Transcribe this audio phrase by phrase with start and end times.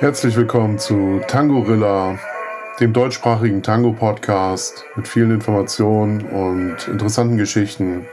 [0.00, 2.20] Herzlich willkommen zu Tangorilla,
[2.78, 8.06] dem deutschsprachigen Tango-Podcast mit vielen Informationen und interessanten Geschichten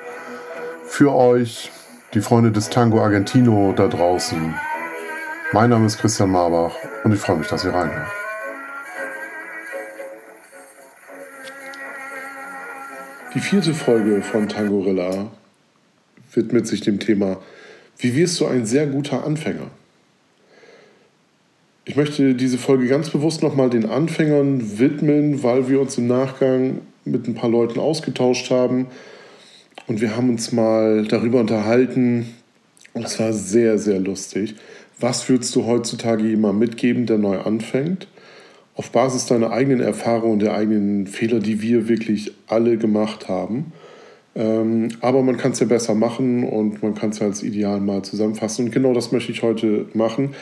[0.88, 1.71] für euch,
[2.16, 4.56] die Freunde des Tango Argentino da draußen.
[5.54, 8.07] Mein Name ist Christian Marbach und ich freue mich, dass ihr reinhört.
[13.36, 15.28] Die vierte Folge von Tangorilla
[16.33, 17.38] widmet sich dem Thema,
[18.00, 19.70] wie wirst du ein sehr guter Anfänger?
[21.96, 26.82] Ich möchte diese Folge ganz bewusst nochmal den Anfängern widmen, weil wir uns im Nachgang
[27.06, 28.88] mit ein paar Leuten ausgetauscht haben
[29.88, 32.36] und wir haben uns mal darüber unterhalten
[32.92, 34.56] und es war sehr, sehr lustig.
[35.00, 38.09] Was würdest du heutzutage jemandem mitgeben, der neu anfängt?
[38.76, 43.72] Auf Basis deiner eigenen Erfahrung und der eigenen Fehler, die wir wirklich alle gemacht haben.
[44.36, 47.80] Ähm, aber man kann es ja besser machen und man kann es ja als Ideal
[47.80, 48.66] mal zusammenfassen.
[48.66, 50.36] Und genau das möchte ich heute machen.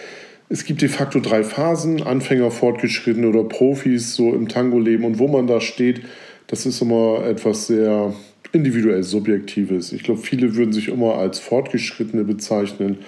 [0.49, 5.03] Es gibt de facto drei Phasen, Anfänger, Fortgeschrittene oder Profis, so im Tango-Leben.
[5.03, 6.01] Und wo man da steht,
[6.47, 8.13] das ist immer etwas sehr
[8.51, 9.93] individuell Subjektives.
[9.93, 12.99] Ich glaube, viele würden sich immer als Fortgeschrittene bezeichnen,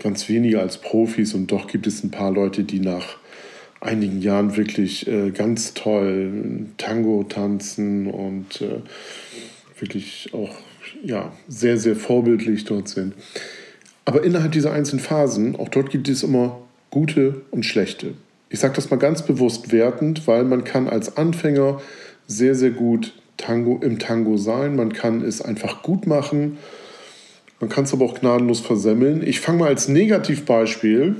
[0.00, 1.34] ganz wenige als Profis.
[1.34, 3.16] Und doch gibt es ein paar Leute, die nach
[3.80, 8.80] einigen Jahren wirklich äh, ganz toll Tango tanzen und äh,
[9.78, 10.54] wirklich auch
[11.02, 13.14] ja, sehr, sehr vorbildlich dort sind.
[14.04, 16.60] Aber innerhalb dieser einzelnen Phasen, auch dort gibt es immer
[16.90, 18.14] gute und schlechte.
[18.48, 21.80] Ich sage das mal ganz bewusst wertend, weil man kann als Anfänger
[22.26, 24.76] sehr, sehr gut Tango, im Tango sein.
[24.76, 26.58] Man kann es einfach gut machen.
[27.60, 29.22] Man kann es aber auch gnadenlos versemmeln.
[29.26, 31.16] Ich fange mal als Negativbeispiel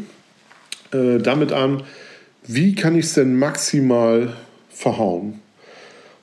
[0.92, 1.82] äh, damit an,
[2.46, 4.34] wie kann ich es denn maximal
[4.68, 5.40] verhauen?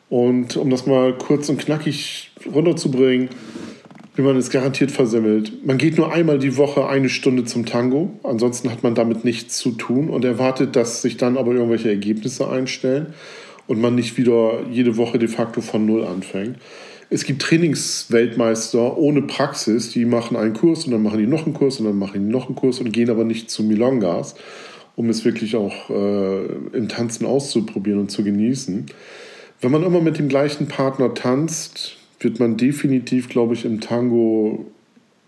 [0.09, 3.29] Und um das mal kurz und knackig runterzubringen,
[4.15, 5.65] wie man es garantiert versemmelt.
[5.65, 9.57] Man geht nur einmal die Woche eine Stunde zum Tango, ansonsten hat man damit nichts
[9.57, 13.13] zu tun und erwartet, dass sich dann aber irgendwelche Ergebnisse einstellen
[13.67, 16.57] und man nicht wieder jede Woche de facto von Null anfängt.
[17.09, 21.53] Es gibt Trainingsweltmeister ohne Praxis, die machen einen Kurs und dann machen die noch einen
[21.53, 24.35] Kurs und dann machen die noch einen Kurs und gehen aber nicht zu Milongas,
[24.95, 28.87] um es wirklich auch äh, im Tanzen auszuprobieren und zu genießen.
[29.61, 34.65] Wenn man immer mit dem gleichen Partner tanzt, wird man definitiv, glaube ich, im Tango,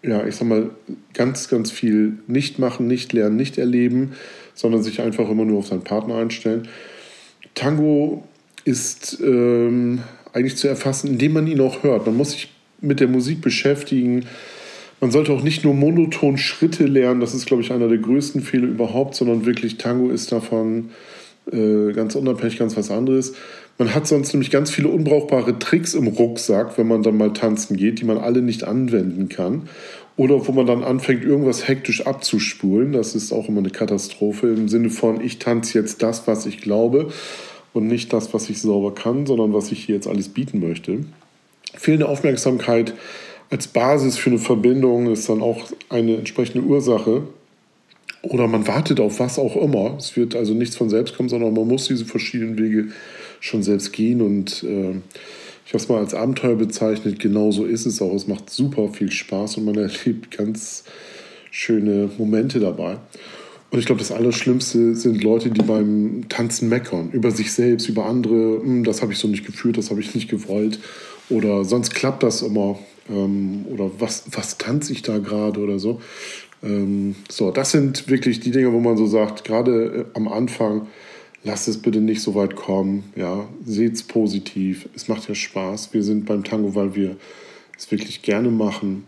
[0.04, 0.70] ja, ich sag mal,
[1.14, 4.14] ganz, ganz viel nicht machen, nicht lernen, nicht erleben,
[4.54, 6.68] sondern sich einfach immer nur auf seinen Partner einstellen.
[7.54, 8.24] Tango
[8.64, 10.00] ist ähm,
[10.34, 12.06] eigentlich zu erfassen, indem man ihn auch hört.
[12.06, 12.52] Man muss sich
[12.82, 14.26] mit der Musik beschäftigen.
[15.00, 18.42] Man sollte auch nicht nur monoton Schritte lernen, das ist, glaube ich, einer der größten
[18.42, 20.90] Fehler überhaupt, sondern wirklich Tango ist davon
[21.52, 23.34] äh, ganz unabhängig ganz was anderes.
[23.78, 27.76] Man hat sonst nämlich ganz viele unbrauchbare Tricks im Rucksack, wenn man dann mal tanzen
[27.76, 29.70] geht, die man alle nicht anwenden kann.
[30.18, 32.94] Oder wo man dann anfängt, irgendwas hektisch abzuspulen.
[32.94, 36.62] Das ist auch immer eine Katastrophe im Sinne von, ich tanze jetzt das, was ich
[36.62, 37.10] glaube
[37.74, 41.00] und nicht das, was ich sauber kann, sondern was ich hier jetzt alles bieten möchte.
[41.74, 42.94] Fehlende Aufmerksamkeit
[43.50, 47.24] als Basis für eine Verbindung ist dann auch eine entsprechende Ursache.
[48.30, 49.96] Oder man wartet auf was auch immer.
[49.98, 52.88] Es wird also nichts von selbst kommen, sondern man muss diese verschiedenen Wege
[53.40, 54.96] schon selbst gehen und äh,
[55.66, 57.20] ich habe es mal als Abenteuer bezeichnet.
[57.20, 58.14] Genauso ist es auch.
[58.14, 60.84] Es macht super viel Spaß und man erlebt ganz
[61.52, 62.98] schöne Momente dabei.
[63.72, 67.10] Und ich glaube, das Allerschlimmste sind Leute, die beim Tanzen meckern.
[67.12, 68.62] Über sich selbst, über andere.
[68.62, 70.80] Hm, das habe ich so nicht gefühlt, das habe ich nicht gewollt.
[71.30, 72.78] Oder sonst klappt das immer.
[73.10, 76.00] Ähm, oder was, was tanze ich da gerade oder so.
[76.66, 80.88] Ähm, so, das sind wirklich die Dinge, wo man so sagt, gerade äh, am Anfang,
[81.44, 83.04] lasst es bitte nicht so weit kommen.
[83.16, 84.90] Ja, seht es positiv.
[84.96, 85.94] Es macht ja Spaß.
[85.94, 87.16] Wir sind beim Tango, weil wir
[87.78, 89.06] es wirklich gerne machen.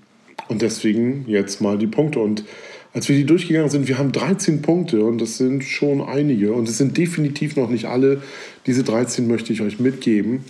[0.47, 2.19] Und deswegen jetzt mal die Punkte.
[2.19, 2.45] Und
[2.93, 6.53] als wir die durchgegangen sind, wir haben 13 Punkte und das sind schon einige.
[6.53, 8.21] Und es sind definitiv noch nicht alle.
[8.65, 10.45] Diese 13 möchte ich euch mitgeben.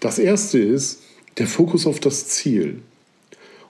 [0.00, 1.02] Das erste ist
[1.38, 2.80] der Fokus auf das Ziel.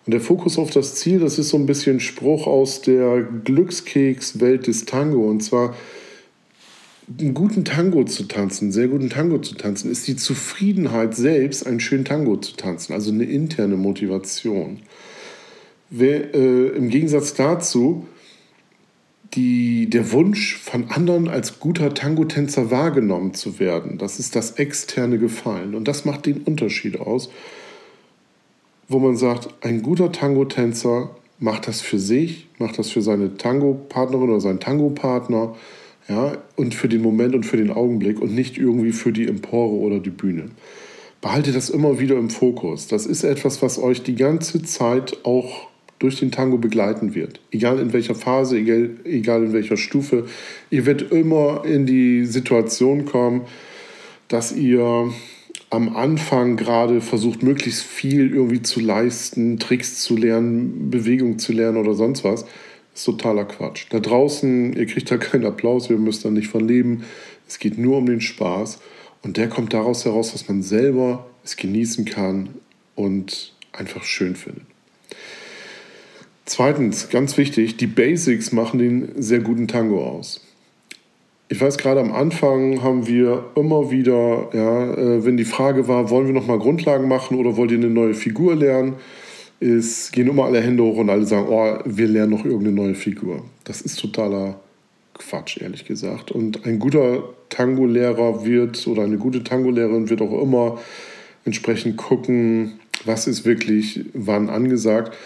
[0.07, 4.69] Und der Fokus auf das Ziel, das ist so ein bisschen Spruch aus der Glückskeks-Welt
[4.69, 5.29] des Tango.
[5.29, 5.75] Und zwar,
[7.19, 11.81] einen guten Tango zu tanzen, sehr guten Tango zu tanzen, ist die Zufriedenheit selbst, einen
[11.81, 14.79] schönen Tango zu tanzen, also eine interne Motivation.
[15.91, 18.07] Wer, äh, Im Gegensatz dazu
[19.35, 25.19] die, der Wunsch von anderen als guter Tango-Tänzer wahrgenommen zu werden, das ist das externe
[25.19, 27.29] Gefallen und das macht den Unterschied aus,
[28.89, 34.31] wo man sagt, ein guter Tango-Tänzer macht das für sich, macht das für seine Tango-Partnerin
[34.31, 35.55] oder seinen Tango-Partner,
[36.09, 39.75] ja, und für den Moment und für den Augenblick und nicht irgendwie für die Empore
[39.75, 40.51] oder die Bühne.
[41.21, 42.87] Behalte das immer wieder im Fokus.
[42.87, 45.69] Das ist etwas, was euch die ganze Zeit auch
[45.99, 47.41] durch den Tango begleiten wird.
[47.51, 50.27] Egal in welcher Phase, egal, egal in welcher Stufe.
[50.71, 53.43] Ihr werdet immer in die Situation kommen,
[54.29, 55.11] dass ihr
[55.71, 61.77] am Anfang gerade versucht, möglichst viel irgendwie zu leisten, Tricks zu lernen, Bewegung zu lernen
[61.77, 62.45] oder sonst was.
[62.95, 63.87] Ist totaler Quatsch.
[63.91, 67.05] Da draußen, ihr kriegt da keinen Applaus, ihr müsst da nicht von leben.
[67.47, 68.79] Es geht nur um den Spaß.
[69.23, 72.49] Und der kommt daraus heraus, dass man selber es genießen kann
[72.95, 74.65] und einfach schön findet.
[76.45, 80.46] Zweitens, ganz wichtig, die Basics machen den sehr guten Tango aus.
[81.49, 86.11] Ich weiß, gerade am Anfang haben wir immer wieder, ja, äh, wenn die Frage war,
[86.11, 88.95] wollen wir nochmal Grundlagen machen oder wollt ihr eine neue Figur lernen,
[89.61, 92.95] ist, gehen immer alle Hände hoch und alle sagen, oh, wir lernen noch irgendeine neue
[92.97, 93.45] Figur.
[93.63, 94.59] Das ist totaler
[95.15, 96.33] Quatsch, ehrlich gesagt.
[96.33, 100.81] Und ein guter Tango-Lehrer wird oder eine gute Tango-Lehrerin wird auch immer
[101.45, 105.17] entsprechend gucken, was ist wirklich wann angesagt.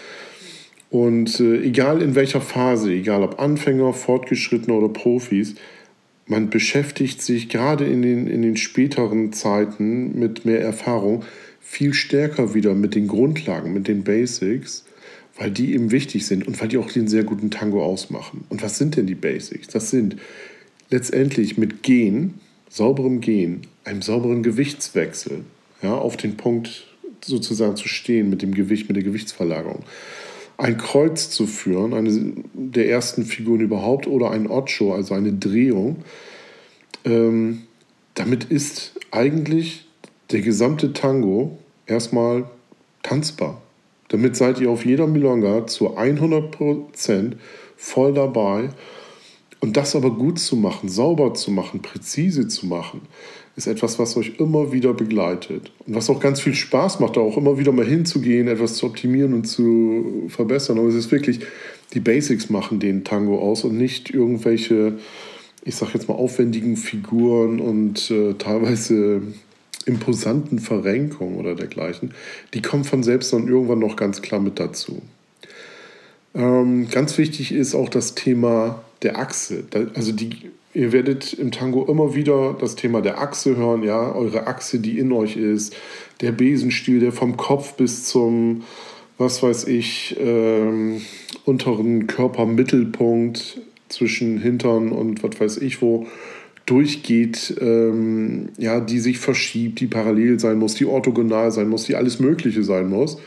[0.91, 5.55] Und äh, egal in welcher Phase, egal ob Anfänger, Fortgeschrittene oder Profis,
[6.31, 11.25] man beschäftigt sich gerade in den, in den späteren Zeiten mit mehr Erfahrung
[11.59, 14.85] viel stärker wieder mit den Grundlagen, mit den Basics,
[15.37, 18.45] weil die eben wichtig sind und weil die auch den sehr guten Tango ausmachen.
[18.47, 19.67] Und was sind denn die Basics?
[19.67, 20.15] Das sind
[20.89, 22.35] letztendlich mit Gehen,
[22.69, 25.43] sauberem Gehen, einem sauberen Gewichtswechsel,
[25.81, 26.87] ja, auf den Punkt
[27.25, 29.83] sozusagen zu stehen mit dem Gewicht, mit der Gewichtsverlagerung
[30.61, 36.03] ein Kreuz zu führen, eine der ersten Figuren überhaupt, oder ein Ocho, also eine Drehung.
[37.03, 37.63] Ähm,
[38.13, 39.87] damit ist eigentlich
[40.29, 42.43] der gesamte Tango erstmal
[43.01, 43.59] tanzbar.
[44.09, 47.31] Damit seid ihr auf jeder Milonga zu 100%
[47.75, 48.69] voll dabei.
[49.61, 53.01] Und das aber gut zu machen, sauber zu machen, präzise zu machen,
[53.55, 55.71] ist etwas, was euch immer wieder begleitet.
[55.85, 58.85] Und was auch ganz viel Spaß macht, da auch immer wieder mal hinzugehen, etwas zu
[58.85, 60.79] optimieren und zu verbessern.
[60.79, 61.41] Aber es ist wirklich,
[61.93, 64.93] die Basics machen den Tango aus und nicht irgendwelche,
[65.63, 69.21] ich sag jetzt mal, aufwendigen Figuren und äh, teilweise
[69.85, 72.13] imposanten Verrenkungen oder dergleichen.
[72.53, 75.01] Die kommen von selbst dann irgendwann noch ganz klar mit dazu.
[76.33, 79.63] Ähm, ganz wichtig ist auch das Thema der Achse.
[79.93, 84.47] Also die Ihr werdet im Tango immer wieder das Thema der Achse hören, ja, eure
[84.47, 85.75] Achse, die in euch ist,
[86.21, 88.63] der Besenstiel, der vom Kopf bis zum,
[89.17, 91.01] was weiß ich, ähm,
[91.43, 93.59] unteren Körpermittelpunkt
[93.89, 96.07] zwischen Hintern und was weiß ich wo
[96.65, 101.95] durchgeht, ähm, ja, die sich verschiebt, die parallel sein muss, die orthogonal sein muss, die
[101.95, 103.17] alles Mögliche sein muss.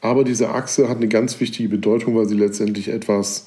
[0.00, 3.46] Aber diese Achse hat eine ganz wichtige Bedeutung, weil sie letztendlich etwas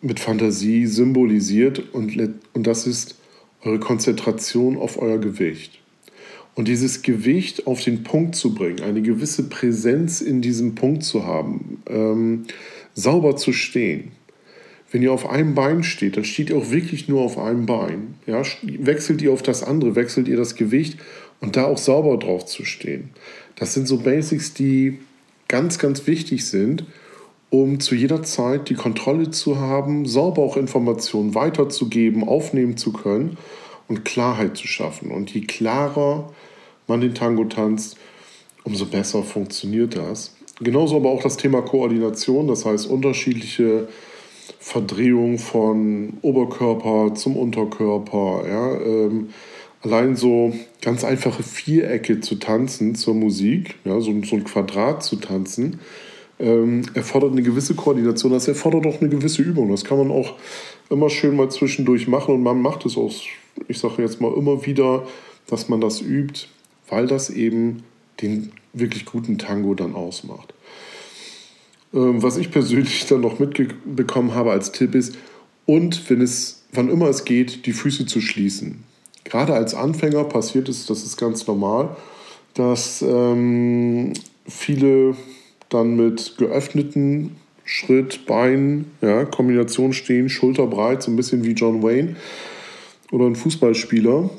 [0.00, 2.16] mit Fantasie symbolisiert und,
[2.52, 3.16] und das ist
[3.62, 5.80] eure Konzentration auf euer Gewicht.
[6.54, 11.24] Und dieses Gewicht auf den Punkt zu bringen, eine gewisse Präsenz in diesem Punkt zu
[11.24, 12.44] haben, ähm,
[12.94, 14.12] sauber zu stehen.
[14.90, 18.14] Wenn ihr auf einem Bein steht, dann steht ihr auch wirklich nur auf einem Bein.
[18.26, 18.42] Ja?
[18.62, 20.98] Wechselt ihr auf das andere, wechselt ihr das Gewicht
[21.40, 23.10] und da auch sauber drauf zu stehen.
[23.54, 24.98] Das sind so Basics, die
[25.46, 26.86] ganz, ganz wichtig sind
[27.50, 33.38] um zu jeder Zeit die Kontrolle zu haben, sauber auch Informationen weiterzugeben, aufnehmen zu können
[33.88, 35.10] und Klarheit zu schaffen.
[35.10, 36.32] Und je klarer
[36.86, 37.96] man den Tango tanzt,
[38.64, 40.34] umso besser funktioniert das.
[40.60, 43.88] Genauso aber auch das Thema Koordination, das heißt unterschiedliche
[44.58, 48.44] Verdrehungen von Oberkörper zum Unterkörper.
[48.48, 49.28] Ja, ähm,
[49.82, 55.16] allein so ganz einfache Vierecke zu tanzen zur Musik, ja, so, so ein Quadrat zu
[55.16, 55.78] tanzen,
[56.38, 59.70] ähm, erfordert eine gewisse Koordination, das erfordert auch eine gewisse Übung.
[59.70, 60.34] Das kann man auch
[60.90, 63.12] immer schön mal zwischendurch machen und man macht es auch,
[63.66, 65.06] ich sage jetzt mal immer wieder,
[65.46, 66.46] dass man das übt,
[66.88, 67.82] weil das eben
[68.20, 70.54] den wirklich guten Tango dann ausmacht.
[71.92, 75.16] Ähm, was ich persönlich dann noch mitbekommen habe als Tipp ist,
[75.68, 78.84] und wenn es, wann immer es geht, die Füße zu schließen.
[79.24, 81.94] Gerade als Anfänger passiert es, das ist ganz normal,
[82.54, 84.14] dass ähm,
[84.46, 85.14] viele
[85.68, 92.16] dann mit geöffneten Schritt, Bein, ja, Kombination stehen, schulterbreit, so ein bisschen wie John Wayne
[93.12, 94.30] oder ein Fußballspieler.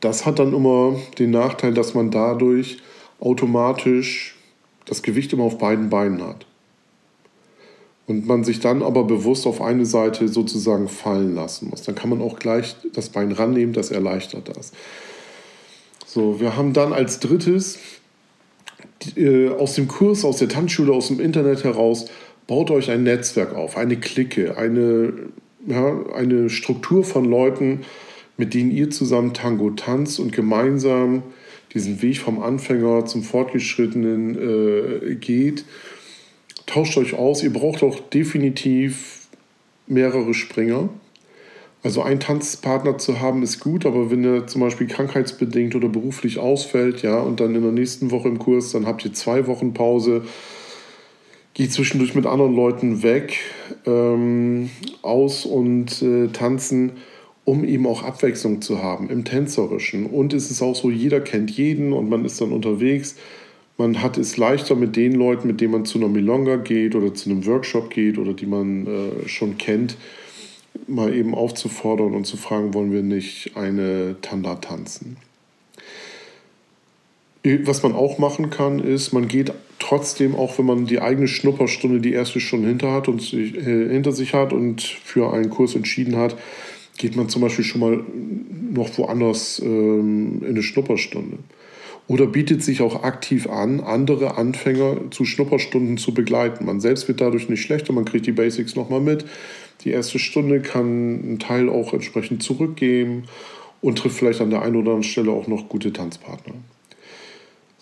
[0.00, 2.78] Das hat dann immer den Nachteil, dass man dadurch
[3.18, 4.36] automatisch
[4.84, 6.44] das Gewicht immer auf beiden Beinen hat.
[8.06, 11.82] Und man sich dann aber bewusst auf eine Seite sozusagen fallen lassen muss.
[11.82, 14.72] Dann kann man auch gleich das Bein rannehmen, das erleichtert das.
[16.04, 17.78] So, wir haben dann als drittes
[19.16, 22.06] äh, aus dem Kurs, aus der Tanzschule, aus dem Internet heraus,
[22.46, 25.12] baut euch ein Netzwerk auf, eine Clique, eine,
[25.66, 27.80] ja, eine Struktur von Leuten,
[28.36, 31.22] mit denen ihr zusammen Tango tanzt und gemeinsam
[31.72, 35.64] diesen Weg vom Anfänger zum Fortgeschrittenen äh, geht.
[36.66, 37.42] tauscht euch aus.
[37.42, 39.28] Ihr braucht auch definitiv
[39.86, 40.88] mehrere Springer.
[41.84, 46.38] Also einen Tanzpartner zu haben ist gut, aber wenn er zum Beispiel krankheitsbedingt oder beruflich
[46.38, 49.74] ausfällt, ja, und dann in der nächsten Woche im Kurs, dann habt ihr zwei Wochen
[49.74, 50.22] Pause,
[51.52, 53.38] geht zwischendurch mit anderen Leuten weg,
[53.84, 54.70] ähm,
[55.02, 56.92] aus und äh, tanzen,
[57.44, 60.06] um eben auch Abwechslung zu haben im Tänzerischen.
[60.06, 63.16] Und es ist auch so, jeder kennt jeden und man ist dann unterwegs.
[63.76, 67.12] Man hat es leichter mit den Leuten, mit denen man zu einer Milonga geht oder
[67.12, 69.98] zu einem Workshop geht oder die man äh, schon kennt,
[70.86, 75.16] mal eben aufzufordern und zu fragen, wollen wir nicht eine Tanda tanzen.
[77.44, 82.00] Was man auch machen kann, ist, man geht trotzdem, auch wenn man die eigene Schnupperstunde,
[82.00, 85.74] die erste schon hinter, hat und sich, äh, hinter sich hat und für einen Kurs
[85.74, 86.36] entschieden hat,
[86.96, 88.00] geht man zum Beispiel schon mal
[88.72, 91.38] noch woanders ähm, in eine Schnupperstunde.
[92.06, 96.66] Oder bietet sich auch aktiv an, andere Anfänger zu Schnupperstunden zu begleiten.
[96.66, 99.24] Man selbst wird dadurch nicht schlechter, man kriegt die Basics nochmal mit.
[99.84, 100.86] Die erste Stunde kann
[101.22, 103.24] einen Teil auch entsprechend zurückgeben
[103.80, 106.54] und trifft vielleicht an der einen oder anderen Stelle auch noch gute Tanzpartner.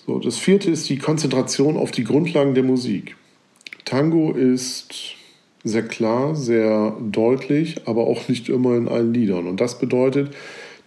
[0.04, 3.16] So, das vierte ist die Konzentration auf die Grundlagen der Musik.
[3.85, 5.14] Tango ist
[5.62, 9.47] sehr klar, sehr deutlich, aber auch nicht immer in allen Liedern.
[9.47, 10.35] Und das bedeutet,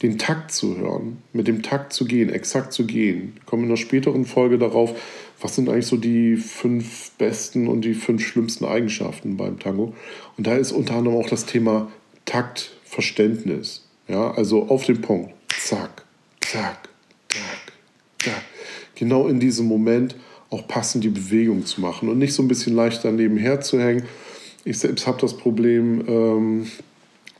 [0.02, 3.34] den Takt zu hören, mit dem Takt zu gehen, exakt zu gehen.
[3.40, 5.00] Ich komme in einer späteren Folge darauf,
[5.42, 9.94] was sind eigentlich so die fünf besten und die fünf schlimmsten Eigenschaften beim Tango.
[10.38, 11.92] Und da ist unter anderem auch das Thema
[12.26, 13.86] Taktverständnis.
[14.08, 15.34] Ja, also auf den Punkt.
[15.60, 16.06] Zack,
[16.42, 16.90] zack,
[17.30, 17.74] zack,
[18.20, 18.44] zack.
[18.96, 20.16] Genau in diesem Moment
[20.50, 24.06] auch passend die Bewegung zu machen und nicht so ein bisschen leichter nebenher zu hängen.
[24.64, 26.68] Ich selbst habe das Problem, ähm,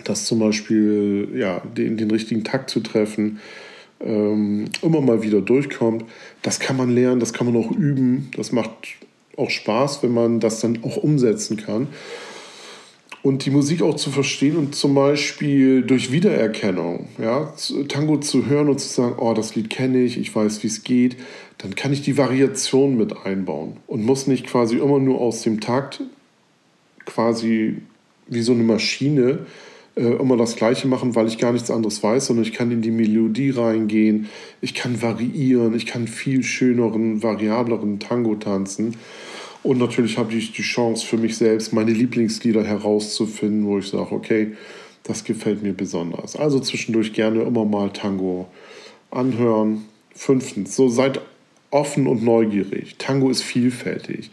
[0.04, 3.40] dass zum Beispiel ja, den, den richtigen Takt zu treffen
[4.00, 6.06] ähm, immer mal wieder durchkommt.
[6.42, 8.30] Das kann man lernen, das kann man auch üben.
[8.36, 8.72] Das macht
[9.38, 11.88] auch Spaß, wenn man das dann auch umsetzen kann.
[13.22, 17.52] Und die Musik auch zu verstehen und zum Beispiel durch Wiedererkennung, ja,
[17.88, 20.84] Tango zu hören und zu sagen, oh, das Lied kenne ich, ich weiß, wie es
[20.84, 21.18] geht,
[21.58, 25.60] dann kann ich die Variation mit einbauen und muss nicht quasi immer nur aus dem
[25.60, 26.02] Takt
[27.06, 27.78] quasi
[28.28, 29.48] wie so eine Maschine
[29.96, 32.92] immer das Gleiche machen, weil ich gar nichts anderes weiß, sondern ich kann in die
[32.92, 34.28] Melodie reingehen,
[34.62, 38.98] ich kann variieren, ich kann viel schöneren, variableren Tango tanzen.
[39.64, 44.12] Und natürlich habe ich die Chance für mich selbst, meine Lieblingslieder herauszufinden, wo ich sage,
[44.12, 44.52] okay,
[45.04, 46.36] das gefällt mir besonders.
[46.36, 48.48] Also zwischendurch gerne immer mal Tango
[49.12, 49.86] anhören.
[50.14, 51.22] Fünftens, so seid
[51.72, 52.96] offen und neugierig.
[52.98, 54.30] Tango ist vielfältig.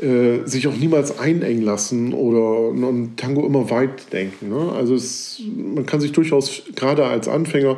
[0.00, 4.48] Äh, sich auch niemals einengen lassen oder und Tango immer weit denken.
[4.48, 4.72] Ne?
[4.72, 7.76] Also es, man kann sich durchaus gerade als Anfänger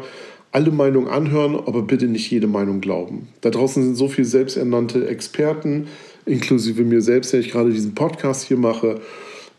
[0.52, 3.26] alle Meinungen anhören, aber bitte nicht jede Meinung glauben.
[3.40, 5.88] Da draußen sind so viele selbsternannte Experten,
[6.24, 9.00] inklusive mir selbst, der ich gerade diesen Podcast hier mache.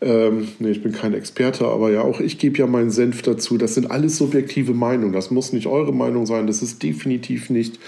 [0.00, 3.58] Ähm, nee, ich bin kein Experte, aber ja, auch ich gebe ja meinen Senf dazu.
[3.58, 5.12] Das sind alles subjektive Meinungen.
[5.12, 6.46] Das muss nicht eure Meinung sein.
[6.46, 7.78] Das ist definitiv nicht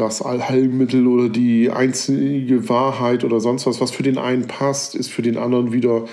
[0.00, 5.10] das Allheilmittel oder die einzige Wahrheit oder sonst was, was für den einen passt, ist
[5.10, 6.06] für den anderen wieder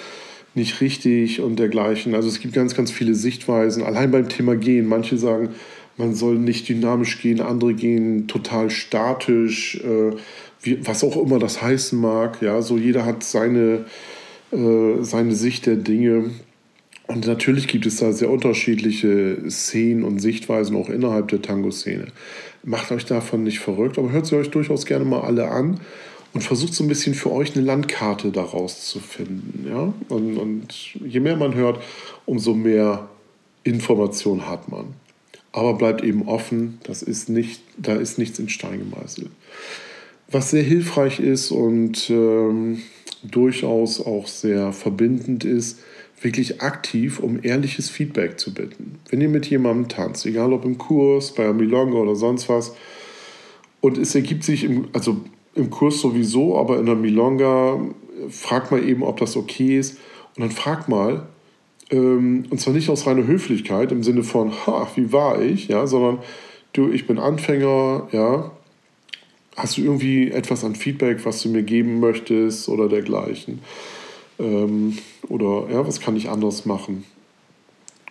[0.56, 2.16] nicht richtig und dergleichen.
[2.16, 3.84] Also es gibt ganz, ganz viele Sichtweisen.
[3.84, 4.88] Allein beim Thema Gehen.
[4.88, 5.50] Manche sagen,
[5.98, 10.16] man soll nicht dynamisch gehen, andere gehen total statisch, äh,
[10.62, 12.42] wie, was auch immer das heißen mag.
[12.42, 13.86] Ja, so jeder hat seine,
[14.52, 16.32] äh, seine Sicht der Dinge.
[17.08, 22.08] Und natürlich gibt es da sehr unterschiedliche Szenen und Sichtweisen auch innerhalb der Tango-Szene.
[22.64, 25.80] Macht euch davon nicht verrückt, aber hört sie euch durchaus gerne mal alle an
[26.34, 29.66] und versucht so ein bisschen für euch eine Landkarte daraus zu finden.
[29.70, 29.94] Ja?
[30.10, 31.82] Und, und je mehr man hört,
[32.26, 33.08] umso mehr
[33.64, 34.88] Information hat man.
[35.54, 39.30] Aber bleibt eben offen, das ist nicht, da ist nichts in Stein gemeißelt.
[40.30, 42.82] Was sehr hilfreich ist und ähm,
[43.24, 45.80] durchaus auch sehr verbindend ist,
[46.22, 49.00] wirklich aktiv um ehrliches Feedback zu bitten.
[49.10, 52.76] Wenn ihr mit jemandem tanzt, egal ob im Kurs, bei einer Milonga oder sonst was,
[53.82, 55.18] und es ergibt sich, im, also
[55.54, 57.80] im Kurs sowieso, aber in der Milonga,
[58.30, 60.00] fragt mal eben, ob das okay ist.
[60.36, 61.28] Und dann fragt mal,
[61.92, 65.88] ähm, und zwar nicht aus reiner Höflichkeit im Sinne von, ha, wie war ich, ja,
[65.88, 66.20] sondern
[66.74, 68.52] du, ich bin Anfänger, ja,
[69.56, 73.60] hast du irgendwie etwas an Feedback, was du mir geben möchtest oder dergleichen?
[74.40, 77.06] Ähm, oder ja, was kann ich anders machen?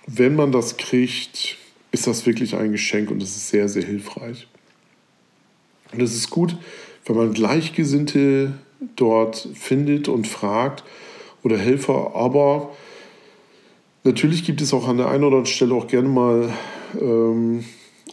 [0.07, 1.57] Wenn man das kriegt,
[1.93, 4.47] ist das wirklich ein Geschenk und es ist sehr, sehr hilfreich.
[5.93, 6.57] Und es ist gut,
[7.05, 8.55] wenn man Gleichgesinnte
[8.97, 10.85] dort findet und fragt
[11.43, 12.75] oder Helfer, aber
[14.05, 16.53] natürlich gibt es auch an der einen oder anderen Stelle auch gerne mal
[17.01, 17.65] ähm,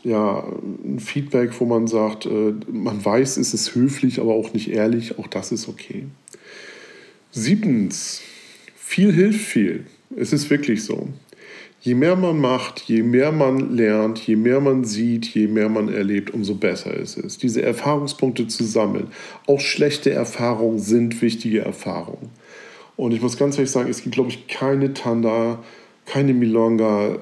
[0.03, 0.43] ja,
[0.85, 5.17] ein Feedback, wo man sagt, äh, man weiß, es ist höflich, aber auch nicht ehrlich,
[5.17, 6.05] auch das ist okay.
[7.35, 8.21] Siebtens,
[8.75, 9.87] viel hilft viel.
[10.15, 11.07] Es ist wirklich so.
[11.81, 15.91] Je mehr man macht, je mehr man lernt, je mehr man sieht, je mehr man
[15.91, 17.39] erlebt, umso besser ist es.
[17.39, 19.07] Diese Erfahrungspunkte zu sammeln.
[19.47, 22.29] Auch schlechte Erfahrungen sind wichtige Erfahrungen.
[22.97, 25.63] Und ich muss ganz ehrlich sagen, es gibt, glaube ich, keine Tanda,
[26.05, 27.17] keine Milonga,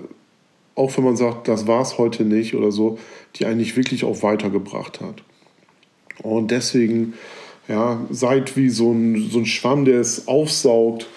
[0.76, 3.00] auch wenn man sagt, das war es heute nicht oder so,
[3.38, 5.24] die eigentlich wirklich auch weitergebracht hat.
[6.22, 7.14] Und deswegen,
[7.68, 11.08] ja, seid wie so ein, so ein Schwamm, der es aufsaugt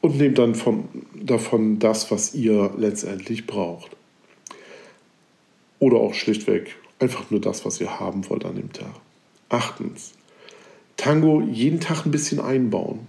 [0.00, 3.90] und nehmt dann von, davon das, was ihr letztendlich braucht.
[5.78, 8.94] Oder auch schlichtweg einfach nur das, was ihr haben wollt an dem Tag.
[9.48, 10.12] Achtens,
[10.96, 13.00] Tango jeden Tag ein bisschen einbauen.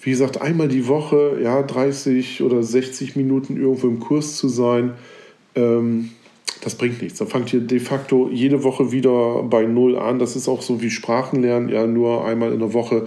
[0.00, 4.94] Wie gesagt, einmal die Woche, ja, 30 oder 60 Minuten irgendwo im Kurs zu sein,
[5.54, 6.12] ähm,
[6.62, 7.18] das bringt nichts.
[7.18, 10.18] Da fangt ihr de facto jede Woche wieder bei Null an.
[10.18, 13.06] Das ist auch so wie Sprachenlernen, ja, nur einmal in der Woche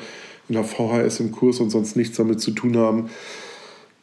[0.50, 3.10] in der VHS im Kurs und sonst nichts damit zu tun haben.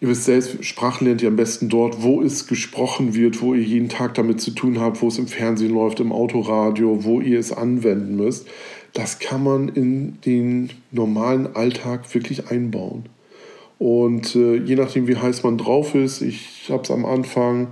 [0.01, 3.63] Ihr wisst selbst, Sprachen lernt ihr am besten dort, wo es gesprochen wird, wo ihr
[3.63, 7.39] jeden Tag damit zu tun habt, wo es im Fernsehen läuft, im Autoradio, wo ihr
[7.41, 8.47] es anwenden müsst.
[8.95, 13.07] Das kann man in den normalen Alltag wirklich einbauen.
[13.79, 17.69] Und äh, je nachdem, wie heiß man drauf ist, ich habe es am Anfang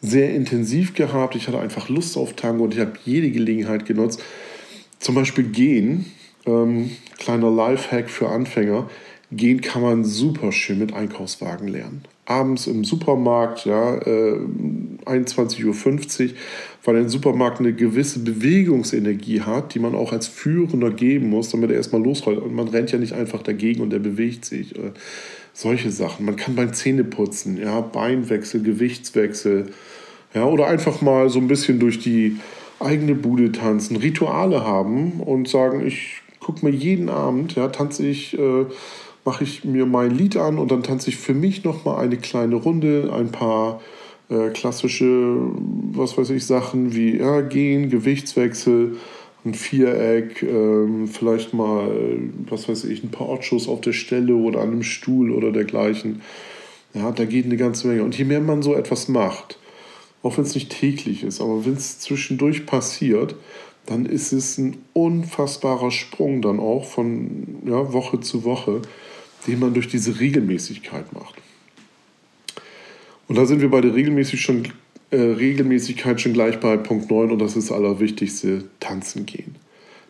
[0.00, 1.34] sehr intensiv gehabt.
[1.34, 4.22] Ich hatte einfach Lust auf Tango und ich habe jede Gelegenheit genutzt.
[4.98, 6.06] Zum Beispiel gehen.
[6.46, 8.88] Ähm, kleiner Lifehack für Anfänger.
[9.30, 12.02] Gehen kann man super schön mit Einkaufswagen lernen.
[12.24, 14.38] Abends im Supermarkt, ja, äh,
[15.04, 16.34] 21.50 Uhr,
[16.84, 21.70] weil ein Supermarkt eine gewisse Bewegungsenergie hat, die man auch als Führender geben muss, damit
[21.70, 22.38] er erstmal losrollt.
[22.38, 24.76] Und man rennt ja nicht einfach dagegen und er bewegt sich.
[24.76, 24.92] Äh,
[25.52, 26.26] solche Sachen.
[26.26, 29.70] Man kann beim Zähneputzen, ja, Beinwechsel, Gewichtswechsel,
[30.34, 32.38] ja, oder einfach mal so ein bisschen durch die
[32.80, 38.38] eigene Bude tanzen, Rituale haben und sagen, ich gucke mir jeden Abend, ja, tanze ich,
[38.38, 38.66] äh,
[39.24, 42.54] mache ich mir mein Lied an und dann tanze ich für mich nochmal eine kleine
[42.54, 43.80] Runde, ein paar
[44.30, 45.36] äh, klassische,
[45.92, 48.96] was weiß ich, Sachen wie ja, Gehen, Gewichtswechsel,
[49.48, 51.90] ein Viereck, äh, vielleicht mal,
[52.48, 56.22] was weiß ich, ein paar Otschos auf der Stelle oder an einem Stuhl oder dergleichen.
[56.94, 58.02] Ja, da geht eine ganze Menge.
[58.02, 59.58] Und je mehr man so etwas macht,
[60.22, 63.34] auch wenn es nicht täglich ist, aber wenn es zwischendurch passiert,
[63.86, 68.82] dann ist es ein unfassbarer Sprung dann auch von ja, Woche zu Woche,
[69.46, 71.36] den man durch diese Regelmäßigkeit macht.
[73.28, 74.68] Und da sind wir bei der Regelmäßig schon,
[75.10, 79.56] äh, Regelmäßigkeit schon gleich bei Punkt 9 und das ist das Allerwichtigste, tanzen gehen.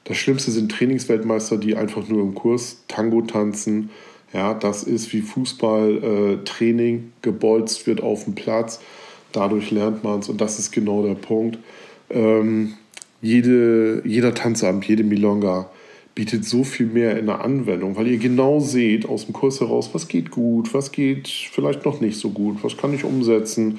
[0.05, 3.91] Das Schlimmste sind Trainingsweltmeister, die einfach nur im Kurs Tango tanzen.
[4.33, 8.81] Ja, das ist wie Fußballtraining, äh, gebolzt wird auf dem Platz.
[9.33, 11.59] Dadurch lernt man es und das ist genau der Punkt.
[12.11, 12.75] Ähm,
[13.21, 15.71] jede, jeder Tanzabend, jede Milonga
[16.15, 19.91] bietet so viel mehr in der Anwendung, weil ihr genau seht aus dem Kurs heraus,
[19.93, 23.79] was geht gut, was geht vielleicht noch nicht so gut, was kann ich umsetzen,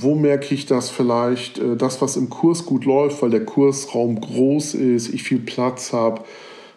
[0.00, 4.20] wo merke ich das vielleicht, äh, das, was im Kurs gut läuft, weil der Kursraum
[4.20, 6.22] groß ist, ich viel Platz habe,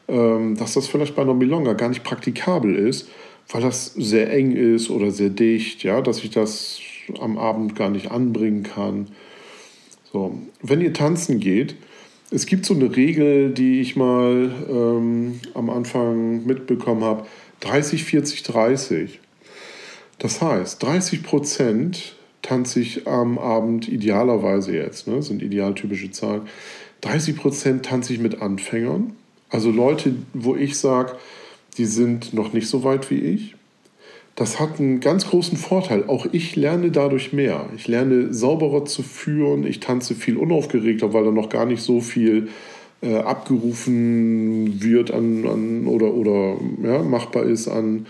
[0.08, 3.10] ähm, dass das vielleicht bei einer Milonga gar nicht praktikabel ist,
[3.50, 6.80] weil das sehr eng ist oder sehr dicht, ja, dass ich das
[7.20, 9.08] am Abend gar nicht anbringen kann.
[10.12, 11.76] So, wenn ihr tanzen geht,
[12.32, 17.26] es gibt so eine Regel, die ich mal ähm, am Anfang mitbekommen habe:
[17.60, 19.20] 30, 40, 30.
[20.18, 26.44] Das heißt, 30 Prozent tanze ich am Abend idealerweise jetzt, ne, sind idealtypische Zahlen.
[27.02, 29.16] 30 Prozent tanze ich mit Anfängern,
[29.50, 31.14] also Leute, wo ich sage,
[31.78, 33.56] die sind noch nicht so weit wie ich
[34.36, 36.06] das hat einen ganz großen Vorteil.
[36.08, 37.68] Auch ich lerne dadurch mehr.
[37.76, 39.66] Ich lerne sauberer zu führen.
[39.66, 42.50] Ich tanze viel unaufgeregter, weil da noch gar nicht so viel
[43.02, 48.06] äh, abgerufen wird an, an oder, oder ja, machbar ist an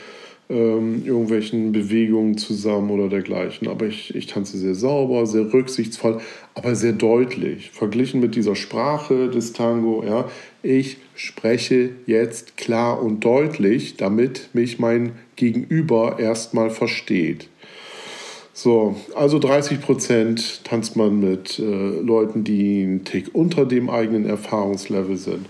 [0.52, 3.68] ähm, irgendwelchen Bewegungen zusammen oder dergleichen.
[3.68, 6.20] Aber ich, ich tanze sehr sauber, sehr rücksichtsvoll,
[6.54, 7.72] aber sehr deutlich.
[7.72, 10.30] Verglichen mit dieser Sprache des Tango, ja,
[10.62, 17.48] ich spreche jetzt klar und deutlich, damit mich mein Gegenüber erstmal versteht.
[18.54, 24.26] So, also 30 Prozent tanzt man mit äh, Leuten, die einen Tick unter dem eigenen
[24.26, 25.48] Erfahrungslevel sind.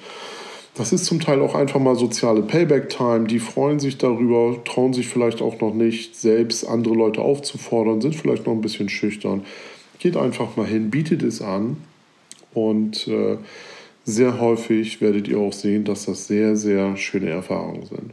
[0.76, 3.28] Das ist zum Teil auch einfach mal soziale Payback-Time.
[3.28, 8.16] Die freuen sich darüber, trauen sich vielleicht auch noch nicht, selbst andere Leute aufzufordern, sind
[8.16, 9.44] vielleicht noch ein bisschen schüchtern.
[10.00, 11.78] Geht einfach mal hin, bietet es an
[12.54, 13.38] und äh,
[14.04, 18.12] sehr häufig werdet ihr auch sehen, dass das sehr, sehr schöne Erfahrungen sind.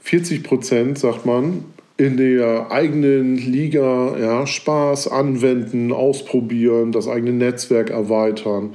[0.00, 1.64] 40 Prozent, sagt man,
[1.96, 8.74] in der eigenen Liga ja, Spaß anwenden, ausprobieren, das eigene Netzwerk erweitern.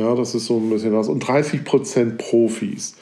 [0.00, 1.08] Ja, das ist so ein bisschen das.
[1.08, 2.96] Und 30 Prozent Profis.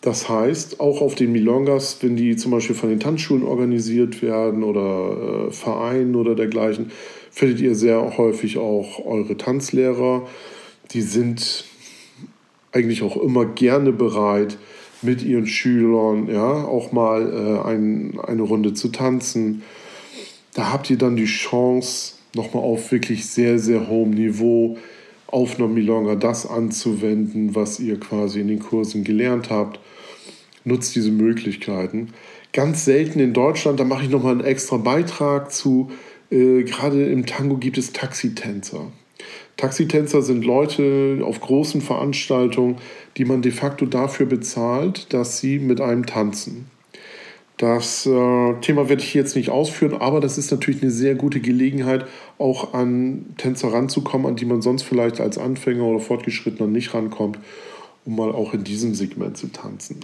[0.00, 4.64] Das heißt, auch auf den Milongas, wenn die zum Beispiel von den Tanzschulen organisiert werden
[4.64, 6.90] oder äh, Vereinen oder dergleichen,
[7.30, 10.26] findet ihr sehr häufig auch eure Tanzlehrer.
[10.90, 11.66] Die sind
[12.72, 14.58] eigentlich auch immer gerne bereit,
[15.02, 19.62] mit ihren Schülern ja, auch mal äh, ein, eine Runde zu tanzen.
[20.54, 24.76] Da habt ihr dann die Chance, nochmal auf wirklich sehr, sehr hohem Niveau
[25.30, 29.80] auf einer Milonga das anzuwenden, was ihr quasi in den Kursen gelernt habt.
[30.64, 32.08] Nutzt diese Möglichkeiten.
[32.52, 35.90] Ganz selten in Deutschland, da mache ich nochmal einen extra Beitrag zu.
[36.30, 38.90] Äh, gerade im Tango gibt es Taxitänzer.
[39.56, 42.76] Taxitänzer sind Leute auf großen Veranstaltungen,
[43.16, 46.66] die man de facto dafür bezahlt, dass sie mit einem tanzen.
[47.60, 51.40] Das äh, Thema werde ich jetzt nicht ausführen, aber das ist natürlich eine sehr gute
[51.40, 52.06] Gelegenheit,
[52.38, 57.38] auch an Tänzer ranzukommen, an die man sonst vielleicht als Anfänger oder Fortgeschrittener nicht rankommt,
[58.06, 60.00] um mal auch in diesem Segment zu tanzen.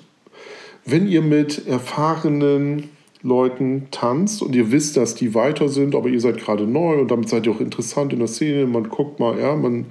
[0.84, 2.90] Wenn ihr mit erfahrenen
[3.22, 7.10] Leuten tanzt und ihr wisst, dass die weiter sind, aber ihr seid gerade neu und
[7.10, 9.86] damit seid ihr auch interessant in der Szene, man guckt mal, ja, man,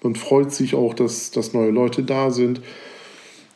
[0.00, 2.60] man freut sich auch, dass, dass neue Leute da sind,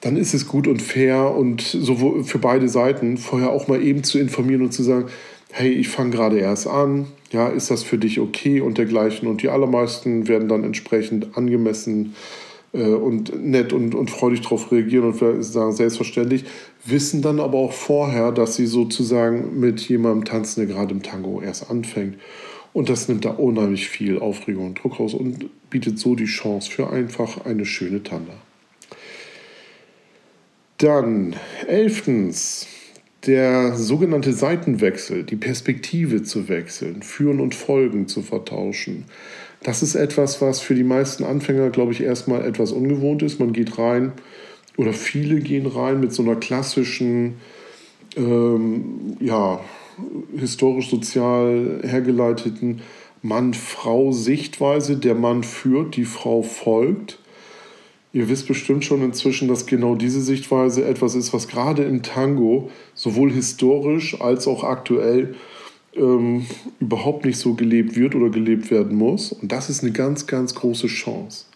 [0.04, 4.04] dann ist es gut und fair und sowohl für beide Seiten vorher auch mal eben
[4.04, 5.06] zu informieren und zu sagen,
[5.50, 9.26] hey, ich fange gerade erst an, ja, ist das für dich okay und dergleichen.
[9.26, 12.14] Und die allermeisten werden dann entsprechend angemessen
[12.74, 16.44] äh, und nett und, und freudig darauf reagieren und sagen selbstverständlich,
[16.84, 21.40] wissen dann aber auch vorher, dass sie sozusagen mit jemandem tanzen, der gerade im Tango
[21.40, 22.16] erst anfängt.
[22.74, 26.70] Und das nimmt da unheimlich viel Aufregung und Druck raus und bietet so die Chance
[26.70, 28.34] für einfach eine schöne Tanda.
[30.84, 31.34] Dann
[31.66, 32.66] elftens,
[33.24, 39.06] der sogenannte Seitenwechsel, die Perspektive zu wechseln, Führen und Folgen zu vertauschen.
[39.62, 43.40] Das ist etwas, was für die meisten Anfänger, glaube ich, erstmal etwas ungewohnt ist.
[43.40, 44.12] Man geht rein
[44.76, 47.36] oder viele gehen rein mit so einer klassischen,
[48.18, 49.60] ähm, ja,
[50.36, 52.82] historisch-sozial hergeleiteten
[53.22, 54.98] Mann-Frau-Sichtweise.
[54.98, 57.20] Der Mann führt, die Frau folgt.
[58.14, 62.70] Ihr wisst bestimmt schon inzwischen, dass genau diese Sichtweise etwas ist, was gerade im Tango
[62.94, 65.34] sowohl historisch als auch aktuell
[65.96, 66.46] ähm,
[66.78, 69.32] überhaupt nicht so gelebt wird oder gelebt werden muss.
[69.32, 71.46] Und das ist eine ganz, ganz große Chance.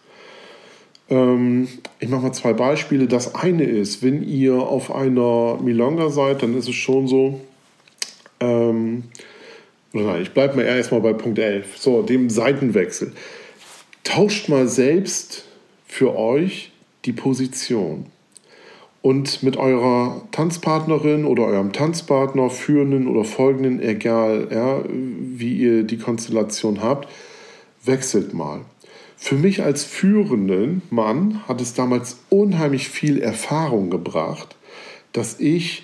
[1.09, 1.69] Ähm,
[2.01, 3.07] ich mache mal zwei Beispiele.
[3.07, 7.39] Das eine ist, wenn ihr auf einer Milonga seid, dann ist es schon so,
[8.41, 9.05] ähm,
[9.93, 13.13] oder nein, ich bleibe mal erstmal bei Punkt 11, so, dem Seitenwechsel.
[14.03, 15.45] Tauscht mal selbst
[15.89, 16.71] für euch
[17.03, 18.05] die Position.
[19.01, 25.97] Und mit eurer Tanzpartnerin oder eurem Tanzpartner, führenden oder folgenden, egal ja, wie ihr die
[25.97, 27.09] Konstellation habt,
[27.83, 28.61] wechselt mal.
[29.17, 34.55] Für mich als führenden Mann hat es damals unheimlich viel Erfahrung gebracht,
[35.11, 35.83] dass ich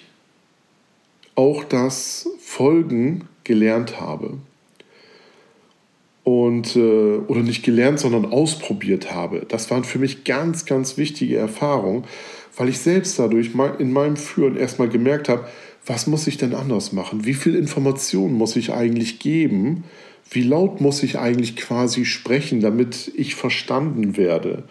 [1.35, 4.37] auch das Folgen gelernt habe
[6.25, 9.45] und äh, oder nicht gelernt, sondern ausprobiert habe.
[9.47, 12.03] Das waren für mich ganz, ganz wichtige Erfahrungen,
[12.57, 15.47] weil ich selbst dadurch in meinem Führen erstmal gemerkt habe,
[15.85, 17.25] was muss ich denn anders machen?
[17.25, 19.83] Wie viel Information muss ich eigentlich geben?
[20.31, 24.63] Wie laut muss ich eigentlich quasi sprechen, damit ich verstanden werde?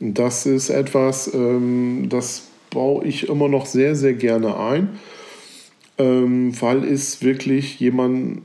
[0.00, 4.98] Und das ist etwas, ähm, das baue ich immer noch sehr, sehr gerne ein,
[5.98, 8.42] ähm, weil es wirklich jemand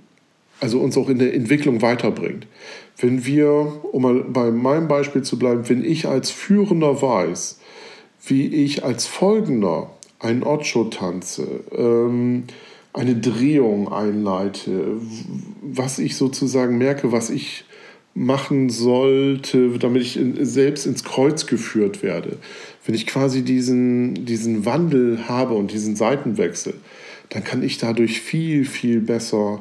[0.59, 2.47] also uns auch in der Entwicklung weiterbringt.
[2.97, 3.49] Wenn wir,
[3.91, 7.59] um mal bei meinem Beispiel zu bleiben, wenn ich als Führender weiß,
[8.27, 12.45] wie ich als Folgender einen Ocho tanze, ähm,
[12.93, 14.97] eine Drehung einleite,
[15.61, 17.65] was ich sozusagen merke, was ich
[18.13, 22.37] machen sollte, damit ich selbst ins Kreuz geführt werde.
[22.85, 26.75] Wenn ich quasi diesen, diesen Wandel habe und diesen Seitenwechsel,
[27.29, 29.59] dann kann ich dadurch viel, viel besser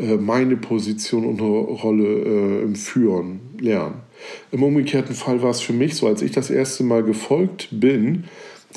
[0.00, 4.00] meine Position und Rolle äh, im Führen lernen.
[4.50, 8.24] Im umgekehrten Fall war es für mich so, als ich das erste Mal gefolgt bin,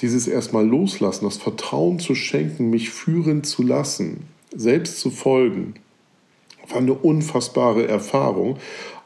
[0.02, 5.76] dieses erstmal loslassen, das Vertrauen zu schenken, mich führen zu lassen, selbst zu folgen,
[6.68, 8.58] war eine unfassbare Erfahrung,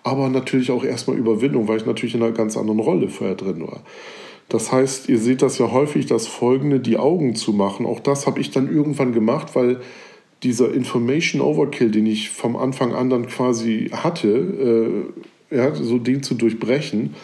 [0.03, 3.61] aber natürlich auch erstmal Überwindung, weil ich natürlich in einer ganz anderen Rolle vorher drin
[3.61, 3.81] war.
[4.47, 7.85] Das heißt, ihr seht das ja häufig, das Folgende, die Augen zu machen.
[7.85, 9.81] Auch das habe ich dann irgendwann gemacht, weil
[10.43, 15.11] dieser Information Overkill, den ich vom Anfang an dann quasi hatte,
[15.51, 17.15] äh, ja, so den zu durchbrechen,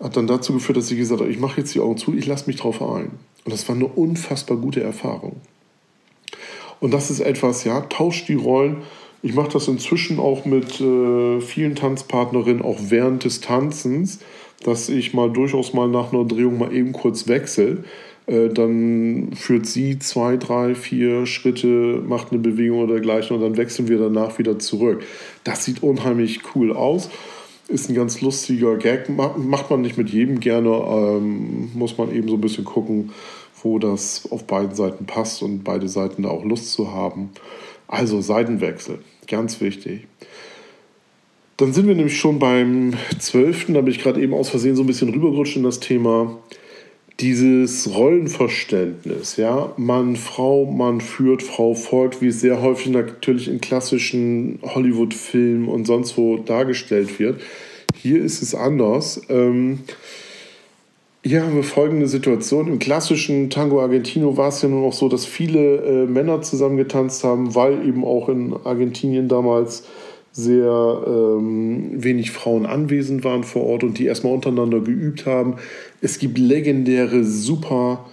[0.00, 2.26] hat dann dazu geführt, dass ich gesagt habe, ich mache jetzt die Augen zu, ich
[2.26, 3.10] lasse mich drauf ein.
[3.44, 5.36] Und das war eine unfassbar gute Erfahrung.
[6.80, 8.78] Und das ist etwas, ja, tauscht die Rollen.
[9.22, 14.18] Ich mache das inzwischen auch mit äh, vielen Tanzpartnerinnen, auch während des Tanzens,
[14.62, 17.84] dass ich mal durchaus mal nach einer Drehung mal eben kurz wechsle
[18.26, 23.56] Äh, dann führt sie zwei, drei, vier Schritte, macht eine Bewegung oder dergleichen und dann
[23.56, 25.02] wechseln wir danach wieder zurück.
[25.44, 27.08] Das sieht unheimlich cool aus.
[27.68, 29.08] Ist ein ganz lustiger Gag.
[29.08, 30.70] Macht man nicht mit jedem gerne.
[30.70, 33.10] Ähm, muss man eben so ein bisschen gucken,
[33.62, 37.30] wo das auf beiden Seiten passt und beide Seiten da auch Lust zu haben.
[37.88, 40.06] Also Seitenwechsel, ganz wichtig.
[41.56, 43.66] Dann sind wir nämlich schon beim 12.
[43.68, 46.36] Da bin ich gerade eben aus Versehen so ein bisschen rübergerutscht in das Thema.
[47.20, 53.58] Dieses Rollenverständnis, ja, Mann, Frau, Mann führt, Frau folgt, wie es sehr häufig natürlich in
[53.62, 57.40] klassischen Hollywood-Filmen und sonst wo dargestellt wird.
[57.94, 59.22] Hier ist es anders.
[59.30, 59.80] Ähm,
[61.24, 62.68] hier haben wir folgende Situation.
[62.68, 66.76] Im klassischen Tango Argentino war es ja nur noch so, dass viele äh, Männer zusammen
[66.76, 69.84] getanzt haben, weil eben auch in Argentinien damals
[70.36, 75.56] sehr ähm, wenig Frauen anwesend waren vor Ort und die erstmal untereinander geübt haben.
[76.02, 78.04] Es gibt legendäre, super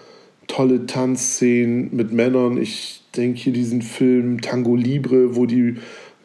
[0.48, 2.58] tolle Tanzszenen mit Männern.
[2.58, 5.76] Ich denke hier diesen Film Tango Libre, wo die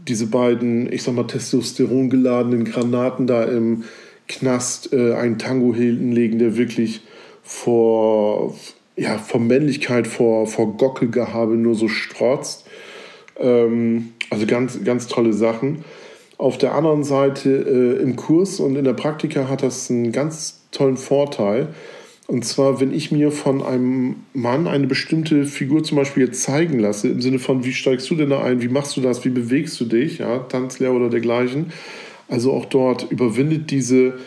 [0.07, 3.83] diese beiden, ich sag mal, Testosteron geladenen Granaten da im
[4.29, 7.01] Knast äh, einen Tango hinlegen, der wirklich
[7.43, 8.55] vor,
[8.95, 12.67] ja, vor Männlichkeit, vor, vor Gockelgehabe nur so strotzt.
[13.41, 15.85] Ähm, also ganz, ganz tolle Sachen.
[16.37, 20.61] Auf der anderen Seite äh, im Kurs und in der Praktika hat das einen ganz
[20.71, 21.69] tollen Vorteil.
[22.29, 26.79] Und zwar, wenn ich mir von einem Mann eine bestimmte Figur zum Beispiel jetzt zeigen
[26.79, 29.31] lasse, im Sinne von, wie steigst du denn da ein, wie machst du das, wie
[29.31, 31.73] bewegst du dich, ja, Tanzlehrer oder dergleichen.
[32.29, 34.19] Also auch dort überwindet diese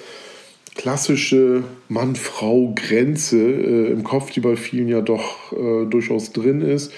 [0.75, 6.91] klassische Mann-Frau-Grenze äh, im Kopf, die bei vielen ja doch äh, durchaus drin ist,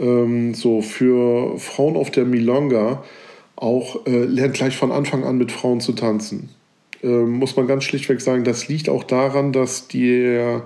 [0.00, 3.04] ähm, so für Frauen auf der Milonga
[3.56, 6.48] auch äh, lernt gleich von Anfang an mit Frauen zu tanzen.
[7.02, 10.64] Ähm, muss man ganz schlichtweg sagen, das liegt auch daran, dass der,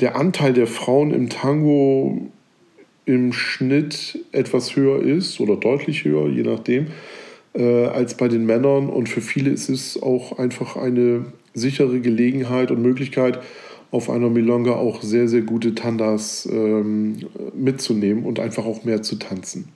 [0.00, 2.30] der Anteil der Frauen im Tango
[3.06, 6.88] im Schnitt etwas höher ist oder deutlich höher, je nachdem,
[7.54, 8.88] äh, als bei den Männern.
[8.88, 13.40] Und für viele ist es auch einfach eine sichere Gelegenheit und Möglichkeit,
[13.94, 19.20] auf einer Milonga auch sehr, sehr gute Tandas ähm, mitzunehmen und einfach auch mehr zu
[19.20, 19.68] tanzen.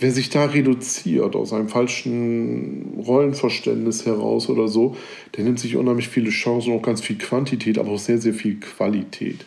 [0.00, 4.96] Wer sich da reduziert aus einem falschen Rollenverständnis heraus oder so,
[5.36, 8.58] der nimmt sich unheimlich viele Chancen auch ganz viel Quantität, aber auch sehr, sehr viel
[8.58, 9.44] Qualität.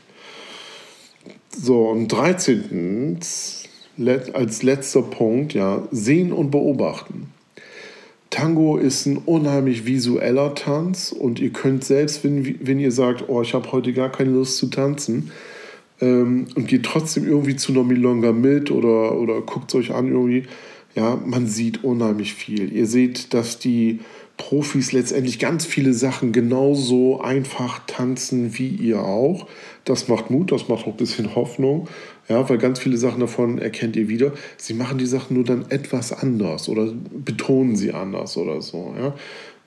[1.49, 3.17] So, und 13.
[4.33, 7.31] als letzter Punkt, ja, sehen und beobachten.
[8.35, 13.41] Tango ist ein unheimlich visueller Tanz und ihr könnt selbst, wenn, wenn ihr sagt, oh,
[13.41, 15.31] ich habe heute gar keine Lust zu tanzen
[16.01, 20.09] ähm, und geht trotzdem irgendwie zu einer Milonga mit oder, oder guckt es euch an
[20.09, 20.43] irgendwie,
[20.95, 22.73] ja, man sieht unheimlich viel.
[22.73, 24.01] Ihr seht, dass die
[24.35, 29.47] Profis letztendlich ganz viele Sachen genauso einfach tanzen wie ihr auch.
[29.85, 31.87] Das macht Mut, das macht auch ein bisschen Hoffnung.
[32.27, 34.33] Ja, weil ganz viele Sachen davon erkennt ihr wieder.
[34.57, 38.95] Sie machen die Sachen nur dann etwas anders oder betonen sie anders oder so.
[38.99, 39.13] Ja.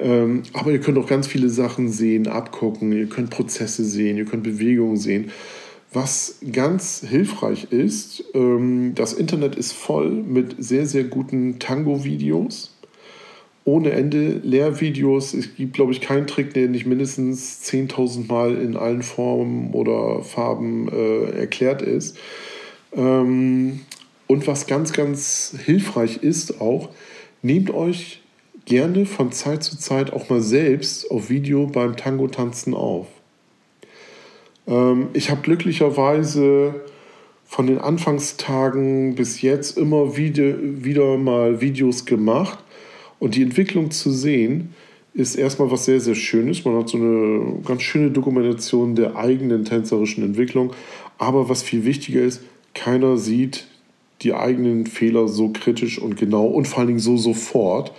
[0.01, 4.25] Ähm, aber ihr könnt auch ganz viele Sachen sehen, abgucken, ihr könnt Prozesse sehen, ihr
[4.25, 5.31] könnt Bewegungen sehen.
[5.93, 12.78] Was ganz hilfreich ist, ähm, das Internet ist voll mit sehr, sehr guten Tango-Videos
[13.69, 15.35] ohne Ende Lehrvideos.
[15.35, 20.23] Es gibt, glaube ich, keinen Trick, der nicht mindestens 10.000 Mal in allen Formen oder
[20.23, 22.17] Farben äh, erklärt ist.
[22.97, 23.81] Ähm,
[24.27, 26.89] und was ganz, ganz hilfreich ist auch,
[27.43, 28.23] nehmt euch
[28.65, 33.07] gerne von Zeit zu Zeit auch mal selbst auf Video beim Tango-Tanzen auf.
[34.67, 36.75] Ähm, ich habe glücklicherweise
[37.45, 42.59] von den Anfangstagen bis jetzt immer wieder, wieder mal Videos gemacht
[43.19, 44.75] und die Entwicklung zu sehen,
[45.15, 46.65] ist erstmal was sehr, sehr Schönes.
[46.65, 50.73] Man hat so eine ganz schöne Dokumentation der eigenen tänzerischen Entwicklung.
[51.19, 52.43] Aber was viel wichtiger ist,
[52.75, 53.67] keiner sieht
[54.23, 57.93] die eigenen Fehler so kritisch und genau und vor allen Dingen so sofort,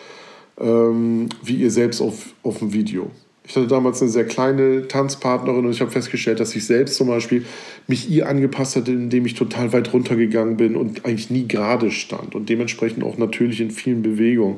[0.60, 3.10] ähm, wie ihr selbst auf, auf dem Video.
[3.45, 7.08] Ich hatte damals eine sehr kleine Tanzpartnerin und ich habe festgestellt, dass ich selbst zum
[7.08, 7.45] Beispiel
[7.88, 12.36] mich ihr angepasst hatte, indem ich total weit runtergegangen bin und eigentlich nie gerade stand
[12.36, 14.58] und dementsprechend auch natürlich in vielen Bewegungen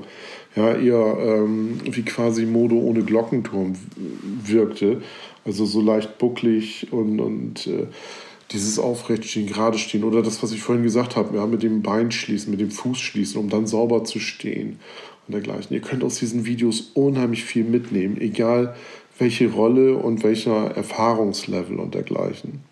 [0.55, 3.73] ja, eher ähm, wie quasi Mode ohne Glockenturm
[4.43, 5.01] wirkte.
[5.45, 7.87] Also so leicht bucklig und, und äh,
[8.51, 12.11] dieses Aufrechtstehen, gerade stehen oder das, was ich vorhin gesagt habe, ja, mit dem Bein
[12.11, 14.79] schließen, mit dem Fuß schließen, um dann sauber zu stehen
[15.27, 15.73] und dergleichen.
[15.73, 18.75] Ihr könnt aus diesen Videos unheimlich viel mitnehmen, egal
[19.17, 22.70] welche Rolle und welcher Erfahrungslevel und dergleichen.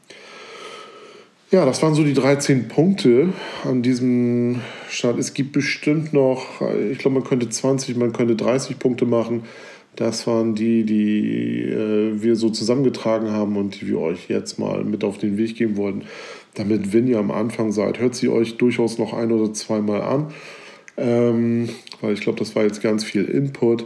[1.52, 3.34] Ja, das waren so die 13 Punkte
[3.66, 5.18] an diesem Start.
[5.18, 9.44] Es gibt bestimmt noch, ich glaube, man könnte 20, man könnte 30 Punkte machen,
[9.96, 14.84] Das waren die, die äh, wir so zusammengetragen haben und die wir euch jetzt mal
[14.84, 16.04] mit auf den Weg geben wollten.
[16.54, 20.32] Damit, wenn ihr am Anfang seid, hört sie euch durchaus noch ein oder zweimal an.
[20.98, 21.70] Ähm,
[22.02, 23.86] weil ich glaube, das war jetzt ganz viel Input.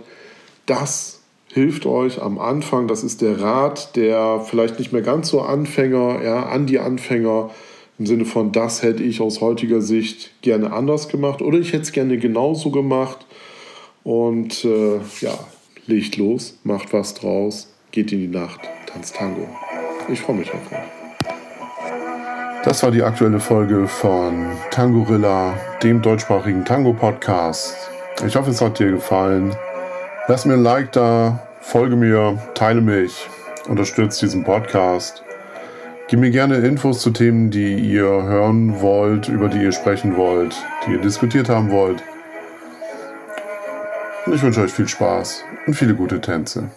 [0.66, 1.23] Das
[1.54, 2.88] hilft euch am Anfang.
[2.88, 7.52] Das ist der Rat, der vielleicht nicht mehr ganz so Anfänger, ja, an die Anfänger
[8.00, 11.84] im Sinne von, das hätte ich aus heutiger Sicht gerne anders gemacht oder ich hätte
[11.84, 13.26] es gerne genauso gemacht.
[14.04, 15.38] Und äh, ja,
[15.86, 19.48] legt los, macht was draus, geht in die Nacht, tanzt Tango.
[20.10, 21.04] Ich freue mich auf euch.
[22.66, 27.76] Das war die aktuelle Folge von Tangorilla, dem deutschsprachigen Tango-Podcast.
[28.26, 29.56] Ich hoffe, es hat dir gefallen.
[30.26, 33.28] Lass mir ein Like da, folge mir, teile mich,
[33.68, 35.22] unterstütze diesen Podcast.
[36.08, 40.56] Gib mir gerne Infos zu Themen, die ihr hören wollt, über die ihr sprechen wollt,
[40.88, 42.02] die ihr diskutiert haben wollt.
[44.26, 46.70] Und ich wünsche euch viel Spaß und viele gute Tänze.